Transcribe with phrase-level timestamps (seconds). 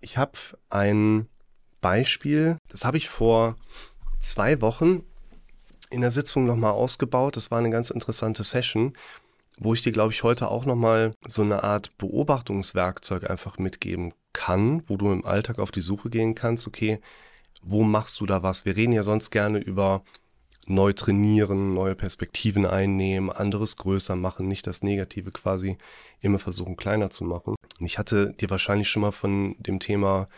[0.00, 0.38] Ich habe
[0.70, 1.28] ein
[1.80, 3.56] Beispiel, das habe ich vor
[4.18, 5.02] zwei Wochen
[5.90, 7.36] in der Sitzung nochmal ausgebaut.
[7.36, 8.94] Das war eine ganz interessante Session,
[9.58, 14.82] wo ich dir, glaube ich, heute auch nochmal so eine Art Beobachtungswerkzeug einfach mitgeben kann,
[14.88, 17.00] wo du im Alltag auf die Suche gehen kannst, okay,
[17.62, 18.64] wo machst du da was?
[18.64, 20.02] Wir reden ja sonst gerne über
[20.66, 25.78] neu trainieren, neue Perspektiven einnehmen, anderes größer machen, nicht das Negative quasi
[26.20, 27.56] immer versuchen kleiner zu machen.
[27.78, 30.28] Und ich hatte dir wahrscheinlich schon mal von dem Thema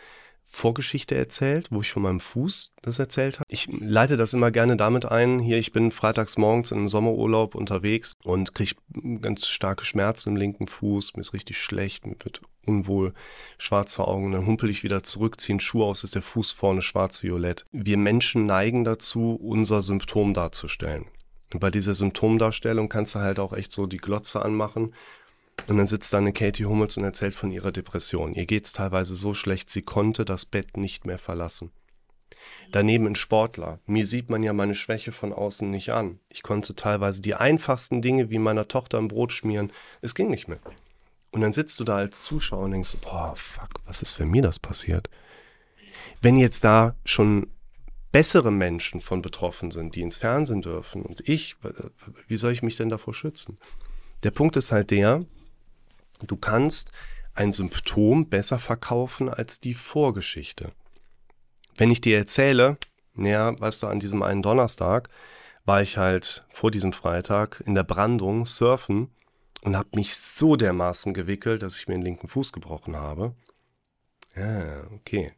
[0.45, 3.45] Vorgeschichte erzählt, wo ich von meinem Fuß das erzählt habe.
[3.49, 5.39] Ich leite das immer gerne damit ein.
[5.39, 8.75] Hier, ich bin freitags morgens in einem Sommerurlaub unterwegs und kriege
[9.21, 11.15] ganz starke Schmerzen im linken Fuß.
[11.15, 13.13] Mir ist richtig schlecht, mir wird unwohl,
[13.57, 14.31] schwarz vor Augen.
[14.31, 17.65] Dann humpel ich wieder zurück, ziehe einen Schuh aus, ist der Fuß vorne schwarz-violett.
[17.71, 21.05] Wir Menschen neigen dazu, unser Symptom darzustellen.
[21.53, 24.93] Und bei dieser Symptomdarstellung kannst du halt auch echt so die Glotze anmachen
[25.67, 28.33] und dann sitzt da eine Katie Hummels und erzählt von ihrer Depression.
[28.33, 31.71] Ihr geht's teilweise so schlecht, sie konnte das Bett nicht mehr verlassen.
[32.71, 33.79] Daneben ein Sportler.
[33.85, 36.19] Mir sieht man ja meine Schwäche von außen nicht an.
[36.27, 39.71] Ich konnte teilweise die einfachsten Dinge wie meiner Tochter ein Brot schmieren.
[40.01, 40.59] Es ging nicht mehr.
[41.31, 44.41] Und dann sitzt du da als Zuschauer und denkst, boah, fuck, was ist für mir
[44.41, 45.09] das passiert?
[46.21, 47.47] Wenn jetzt da schon
[48.11, 51.55] bessere Menschen von betroffen sind, die ins Fernsehen dürfen und ich,
[52.27, 53.57] wie soll ich mich denn davor schützen?
[54.21, 55.25] Der Punkt ist halt der,
[56.27, 56.91] Du kannst
[57.33, 60.71] ein Symptom besser verkaufen als die Vorgeschichte.
[61.75, 62.77] Wenn ich dir erzähle,
[63.15, 65.09] naja, weißt du, an diesem einen Donnerstag
[65.65, 69.09] war ich halt vor diesem Freitag in der Brandung surfen
[69.61, 73.33] und habe mich so dermaßen gewickelt, dass ich mir den linken Fuß gebrochen habe.
[74.35, 75.31] Ja, okay.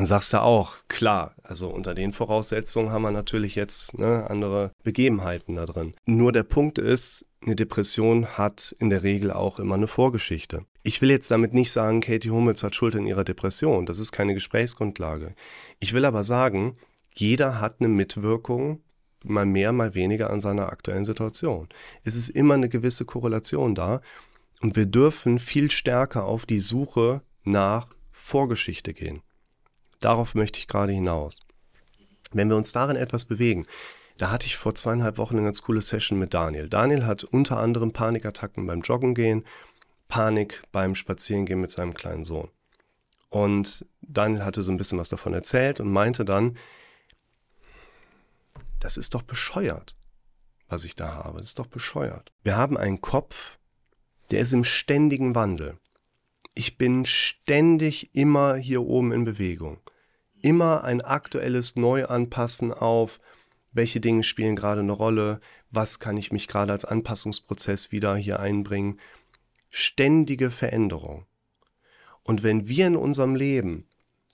[0.00, 4.72] Dann sagst du auch, klar, also unter den Voraussetzungen haben wir natürlich jetzt ne, andere
[4.82, 5.92] Begebenheiten da drin.
[6.06, 10.64] Nur der Punkt ist, eine Depression hat in der Regel auch immer eine Vorgeschichte.
[10.84, 13.84] Ich will jetzt damit nicht sagen, Katie Hummels hat Schuld in ihrer Depression.
[13.84, 15.34] Das ist keine Gesprächsgrundlage.
[15.80, 16.78] Ich will aber sagen,
[17.14, 18.80] jeder hat eine Mitwirkung,
[19.22, 21.68] mal mehr, mal weniger an seiner aktuellen Situation.
[22.04, 24.00] Es ist immer eine gewisse Korrelation da.
[24.62, 29.20] Und wir dürfen viel stärker auf die Suche nach Vorgeschichte gehen.
[30.00, 31.40] Darauf möchte ich gerade hinaus.
[32.32, 33.66] Wenn wir uns darin etwas bewegen,
[34.16, 36.68] da hatte ich vor zweieinhalb Wochen eine ganz coole Session mit Daniel.
[36.68, 39.44] Daniel hat unter anderem Panikattacken beim Joggen gehen,
[40.08, 42.50] Panik beim Spazierengehen mit seinem kleinen Sohn.
[43.28, 46.58] Und Daniel hatte so ein bisschen was davon erzählt und meinte dann,
[48.80, 49.94] das ist doch bescheuert,
[50.68, 51.38] was ich da habe.
[51.38, 52.32] Das ist doch bescheuert.
[52.42, 53.58] Wir haben einen Kopf,
[54.30, 55.78] der ist im ständigen Wandel.
[56.54, 59.78] Ich bin ständig immer hier oben in Bewegung.
[60.42, 63.20] Immer ein aktuelles Neuanpassen auf,
[63.72, 65.40] welche Dinge spielen gerade eine Rolle,
[65.70, 68.98] was kann ich mich gerade als Anpassungsprozess wieder hier einbringen.
[69.68, 71.26] Ständige Veränderung.
[72.24, 73.86] Und wenn wir in unserem Leben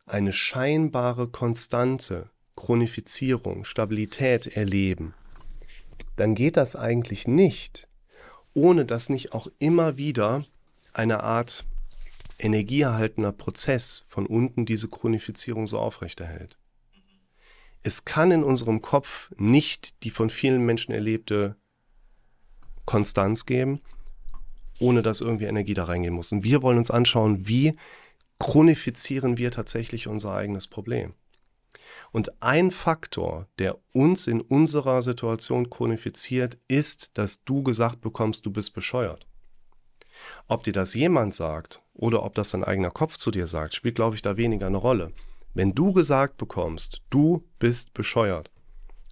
[0.07, 5.13] eine scheinbare Konstante, Chronifizierung, Stabilität erleben,
[6.17, 7.89] dann geht das eigentlich nicht,
[8.55, 10.45] ohne dass nicht auch immer wieder
[10.95, 11.67] eine Art
[12.39, 16.59] energieerhaltener Prozess von unten diese Chronifizierung so aufrechterhält.
[17.83, 21.57] Es kann in unserem Kopf nicht die von vielen Menschen erlebte
[22.85, 23.81] Konstanz geben,
[24.81, 26.33] ohne dass irgendwie Energie da reingehen muss.
[26.33, 27.77] Und wir wollen uns anschauen, wie
[28.39, 31.15] chronifizieren wir tatsächlich unser eigenes Problem.
[32.13, 38.51] Und ein Faktor, der uns in unserer Situation chronifiziert, ist, dass du gesagt bekommst, du
[38.51, 39.26] bist bescheuert.
[40.49, 43.95] Ob dir das jemand sagt oder ob das dein eigener Kopf zu dir sagt, spielt,
[43.95, 45.13] glaube ich, da weniger eine Rolle.
[45.55, 48.51] Wenn du gesagt bekommst, du bist bescheuert,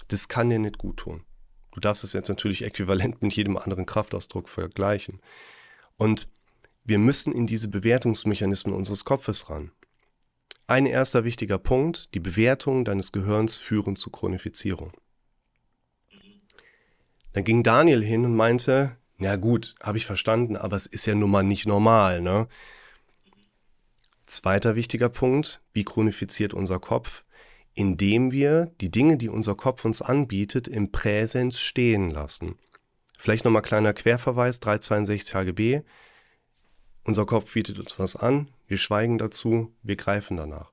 [0.09, 1.25] das kann dir nicht gut tun.
[1.73, 5.21] Du darfst es jetzt natürlich äquivalent mit jedem anderen Kraftausdruck vergleichen.
[5.97, 6.29] Und
[6.85, 9.73] wir müssen in diese Bewertungsmechanismen unseres Kopfes ran.
[10.67, 14.93] Ein erster wichtiger Punkt, die Bewertungen deines Gehirns führen zu Chronifizierung.
[17.33, 21.15] Dann ging Daniel hin und meinte, ja gut, habe ich verstanden, aber es ist ja
[21.15, 22.49] nun mal nicht normal, ne?
[24.27, 27.25] Zweiter wichtiger Punkt, wie chronifiziert unser Kopf?
[27.75, 32.57] Indem wir die Dinge, die unser Kopf uns anbietet, im Präsens stehen lassen.
[33.17, 35.83] Vielleicht nochmal kleiner Querverweis, 362 HGB.
[37.05, 40.73] Unser Kopf bietet uns was an, wir schweigen dazu, wir greifen danach.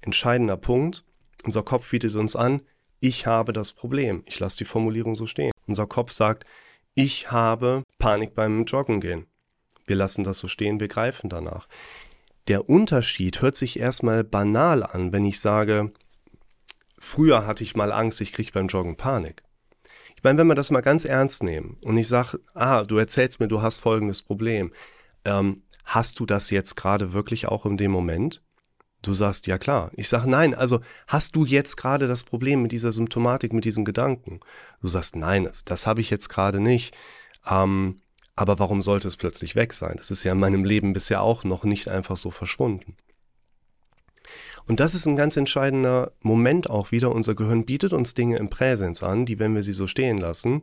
[0.00, 1.04] Entscheidender Punkt,
[1.44, 2.62] unser Kopf bietet uns an,
[3.00, 4.22] ich habe das Problem.
[4.26, 5.52] Ich lasse die Formulierung so stehen.
[5.66, 6.44] Unser Kopf sagt,
[6.94, 9.26] ich habe Panik beim Joggen gehen.
[9.86, 11.68] Wir lassen das so stehen, wir greifen danach.
[12.48, 15.92] Der Unterschied hört sich erstmal banal an, wenn ich sage,
[16.98, 19.42] früher hatte ich mal Angst, ich kriege beim Joggen Panik.
[20.16, 23.40] Ich meine, wenn wir das mal ganz ernst nehmen und ich sage, ah, du erzählst
[23.40, 24.72] mir, du hast folgendes Problem,
[25.24, 28.42] ähm, hast du das jetzt gerade wirklich auch in dem Moment?
[29.02, 29.90] Du sagst, ja klar.
[29.94, 33.84] Ich sage, nein, also hast du jetzt gerade das Problem mit dieser Symptomatik, mit diesen
[33.84, 34.40] Gedanken?
[34.82, 36.94] Du sagst, nein, das, das habe ich jetzt gerade nicht.
[37.48, 37.96] Ähm,
[38.36, 39.94] aber warum sollte es plötzlich weg sein?
[39.96, 42.96] Das ist ja in meinem Leben bisher auch noch nicht einfach so verschwunden.
[44.66, 47.12] Und das ist ein ganz entscheidender Moment auch wieder.
[47.12, 50.62] Unser Gehirn bietet uns Dinge im Präsens an, die, wenn wir sie so stehen lassen,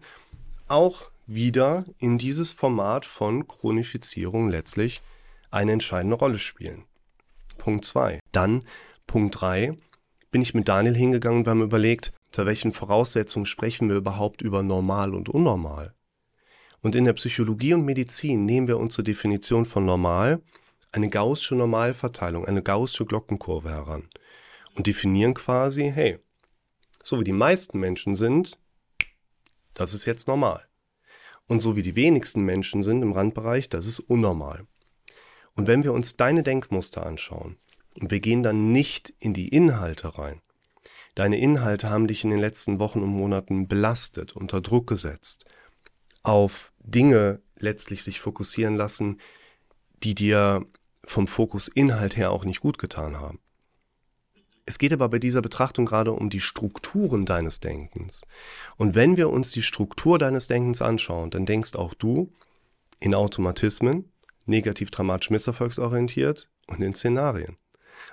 [0.67, 5.01] auch wieder in dieses Format von Chronifizierung letztlich
[5.51, 6.85] eine entscheidende Rolle spielen.
[7.67, 8.21] Punkt 2.
[8.31, 8.63] Dann
[9.07, 9.77] Punkt 3
[10.31, 14.41] bin ich mit Daniel hingegangen und wir haben überlegt, unter welchen Voraussetzungen sprechen wir überhaupt
[14.41, 15.93] über normal und unnormal.
[16.79, 20.41] Und in der Psychologie und Medizin nehmen wir uns zur Definition von normal
[20.93, 24.07] eine gaußsche Normalverteilung, eine gaußsche Glockenkurve heran
[24.75, 26.19] und definieren quasi, hey,
[27.03, 28.57] so wie die meisten Menschen sind,
[29.73, 30.65] das ist jetzt normal.
[31.47, 34.65] Und so wie die wenigsten Menschen sind im Randbereich, das ist unnormal.
[35.57, 37.57] Und wenn wir uns deine Denkmuster anschauen
[37.99, 40.41] und wir gehen dann nicht in die Inhalte rein,
[41.15, 45.45] deine Inhalte haben dich in den letzten Wochen und Monaten belastet, unter Druck gesetzt,
[46.21, 49.19] auf Dinge letztlich sich fokussieren lassen,
[50.03, 50.65] die dir
[51.03, 53.39] vom Fokus Inhalt her auch nicht gut getan haben.
[54.67, 58.21] Es geht aber bei dieser Betrachtung gerade um die Strukturen deines Denkens.
[58.75, 62.31] Und wenn wir uns die Struktur deines Denkens anschauen, dann denkst auch du
[62.99, 64.11] in Automatismen,
[64.47, 67.57] negativ dramatisch misserfolgsorientiert und in Szenarien.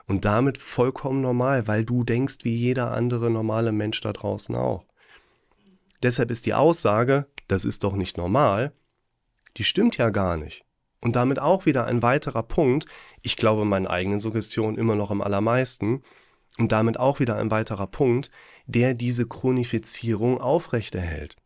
[0.07, 4.85] Und damit vollkommen normal, weil du denkst wie jeder andere normale Mensch da draußen auch.
[6.03, 8.73] Deshalb ist die Aussage, das ist doch nicht normal,
[9.57, 10.65] die stimmt ja gar nicht.
[11.01, 12.87] Und damit auch wieder ein weiterer Punkt,
[13.23, 16.03] ich glaube meinen eigenen Suggestionen immer noch am allermeisten,
[16.59, 18.31] und damit auch wieder ein weiterer Punkt,
[18.67, 21.37] der diese Chronifizierung aufrechterhält.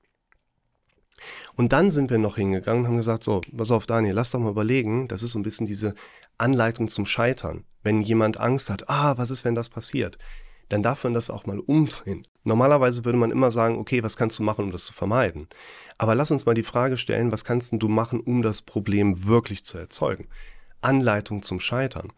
[1.56, 4.40] Und dann sind wir noch hingegangen und haben gesagt, so, pass auf Daniel, lass doch
[4.40, 5.94] mal überlegen, das ist so ein bisschen diese
[6.38, 7.64] Anleitung zum Scheitern.
[7.82, 10.18] Wenn jemand Angst hat, ah, was ist, wenn das passiert?
[10.68, 12.26] Dann darf man das auch mal umdrehen.
[12.44, 15.48] Normalerweise würde man immer sagen, okay, was kannst du machen, um das zu vermeiden?
[15.96, 19.64] Aber lass uns mal die Frage stellen, was kannst du machen, um das Problem wirklich
[19.64, 20.28] zu erzeugen?
[20.80, 22.12] Anleitung zum Scheitern.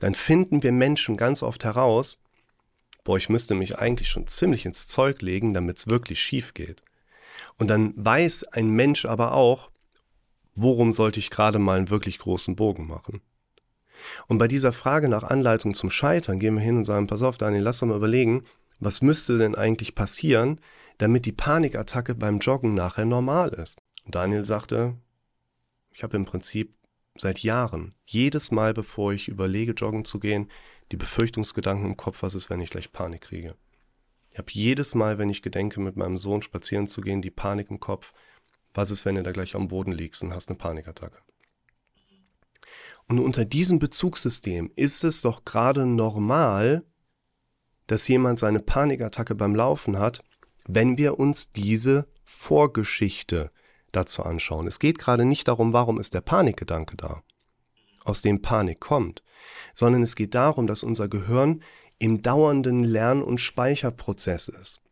[0.00, 2.18] Dann finden wir Menschen ganz oft heraus,
[3.04, 6.82] boah, ich müsste mich eigentlich schon ziemlich ins Zeug legen, damit es wirklich schief geht.
[7.58, 9.70] Und dann weiß ein Mensch aber auch,
[10.54, 13.22] worum sollte ich gerade mal einen wirklich großen Bogen machen.
[14.26, 17.38] Und bei dieser Frage nach Anleitung zum Scheitern gehen wir hin und sagen, pass auf,
[17.38, 18.44] Daniel, lass doch mal überlegen,
[18.80, 20.60] was müsste denn eigentlich passieren,
[20.98, 23.78] damit die Panikattacke beim Joggen nachher normal ist.
[24.04, 24.96] Und Daniel sagte,
[25.92, 26.74] ich habe im Prinzip
[27.16, 30.50] seit Jahren, jedes Mal, bevor ich überlege, joggen zu gehen,
[30.90, 33.54] die Befürchtungsgedanken im Kopf, was ist, wenn ich gleich Panik kriege.
[34.32, 37.70] Ich habe jedes Mal, wenn ich gedenke, mit meinem Sohn spazieren zu gehen, die Panik
[37.70, 38.14] im Kopf,
[38.72, 41.18] was ist, wenn du da gleich am Boden liegst und hast eine Panikattacke.
[43.08, 46.84] Und unter diesem Bezugssystem ist es doch gerade normal,
[47.86, 50.24] dass jemand seine Panikattacke beim Laufen hat,
[50.66, 53.50] wenn wir uns diese Vorgeschichte
[53.90, 54.66] dazu anschauen.
[54.66, 57.22] Es geht gerade nicht darum, warum ist der Panikgedanke da,
[58.04, 59.22] aus dem Panik kommt,
[59.74, 61.62] sondern es geht darum, dass unser Gehirn
[62.02, 64.82] im dauernden Lern- und Speicherprozess ist.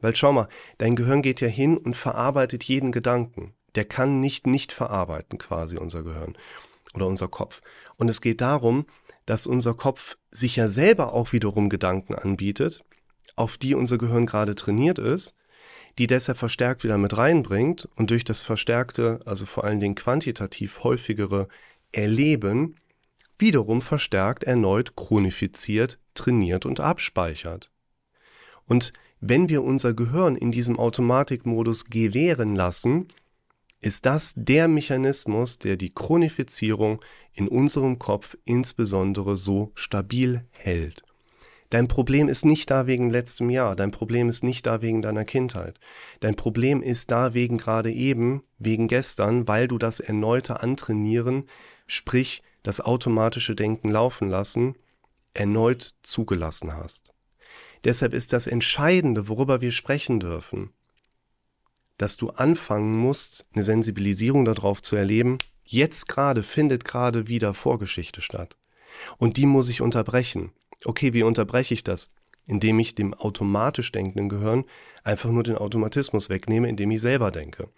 [0.00, 3.54] Weil schau mal, dein Gehirn geht ja hin und verarbeitet jeden Gedanken.
[3.74, 6.38] Der kann nicht nicht verarbeiten quasi unser Gehirn
[6.94, 7.60] oder unser Kopf.
[7.96, 8.86] Und es geht darum,
[9.26, 12.84] dass unser Kopf sich ja selber auch wiederum Gedanken anbietet,
[13.34, 15.34] auf die unser Gehirn gerade trainiert ist,
[15.98, 20.84] die deshalb verstärkt wieder mit reinbringt und durch das verstärkte, also vor allen Dingen quantitativ
[20.84, 21.48] häufigere
[21.90, 22.76] Erleben
[23.40, 27.70] wiederum verstärkt erneut chronifiziert, trainiert und abspeichert.
[28.66, 33.08] Und wenn wir unser Gehirn in diesem Automatikmodus gewähren lassen,
[33.80, 37.00] ist das der Mechanismus, der die Chronifizierung
[37.32, 41.02] in unserem Kopf insbesondere so stabil hält.
[41.70, 45.24] Dein Problem ist nicht da wegen letztem Jahr, dein Problem ist nicht da wegen deiner
[45.24, 45.78] Kindheit.
[46.18, 51.44] Dein Problem ist da wegen gerade eben, wegen gestern, weil du das erneute Antrainieren,
[51.86, 54.76] sprich das automatische Denken laufen lassen,
[55.34, 57.12] erneut zugelassen hast.
[57.84, 60.70] Deshalb ist das Entscheidende, worüber wir sprechen dürfen,
[61.96, 68.20] dass du anfangen musst, eine Sensibilisierung darauf zu erleben, jetzt gerade findet gerade wieder Vorgeschichte
[68.20, 68.56] statt.
[69.18, 70.52] Und die muss ich unterbrechen.
[70.84, 72.10] Okay, wie unterbreche ich das?
[72.46, 74.64] Indem ich dem automatisch denkenden Gehirn
[75.04, 77.68] einfach nur den Automatismus wegnehme, indem ich selber denke.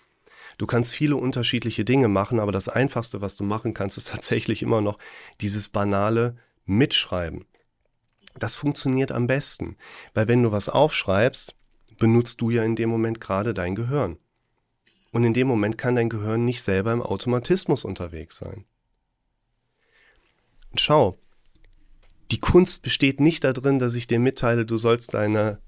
[0.58, 4.62] Du kannst viele unterschiedliche Dinge machen, aber das Einfachste, was du machen kannst, ist tatsächlich
[4.62, 4.98] immer noch
[5.40, 7.44] dieses banale Mitschreiben.
[8.38, 9.76] Das funktioniert am besten,
[10.14, 11.54] weil wenn du was aufschreibst,
[11.98, 14.18] benutzt du ja in dem Moment gerade dein Gehirn.
[15.10, 18.64] Und in dem Moment kann dein Gehirn nicht selber im Automatismus unterwegs sein.
[20.74, 21.18] schau,
[22.30, 25.60] die Kunst besteht nicht darin, dass ich dir mitteile, du sollst deine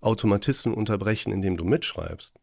[0.00, 2.34] Automatismen unterbrechen, indem du mitschreibst.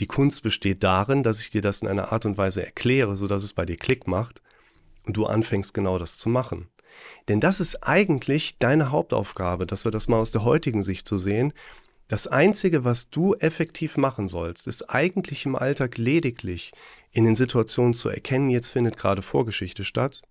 [0.00, 3.42] Die Kunst besteht darin, dass ich dir das in einer Art und Weise erkläre, sodass
[3.44, 4.42] es bei dir Klick macht
[5.04, 6.68] und du anfängst genau das zu machen.
[7.28, 11.18] Denn das ist eigentlich deine Hauptaufgabe, dass wir das mal aus der heutigen Sicht zu
[11.18, 11.52] so sehen.
[12.08, 16.72] Das Einzige, was du effektiv machen sollst, ist eigentlich im Alltag lediglich
[17.10, 20.22] in den Situationen zu erkennen, jetzt findet gerade Vorgeschichte statt.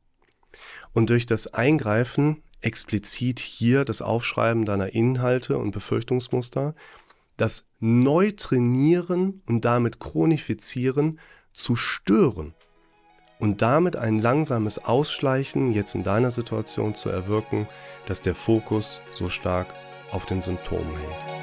[0.93, 6.75] Und durch das Eingreifen explizit hier das Aufschreiben deiner Inhalte und Befürchtungsmuster,
[7.37, 11.19] das Neutrainieren und damit Chronifizieren
[11.53, 12.53] zu stören
[13.39, 17.67] und damit ein langsames Ausschleichen jetzt in deiner Situation zu erwirken,
[18.05, 19.67] dass der Fokus so stark
[20.11, 21.34] auf den Symptomen hängt.